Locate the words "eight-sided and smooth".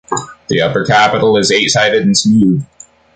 1.51-2.65